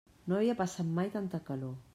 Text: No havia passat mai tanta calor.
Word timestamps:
No 0.31 0.37
havia 0.37 0.55
passat 0.61 0.89
mai 0.97 1.15
tanta 1.19 1.45
calor. 1.51 1.81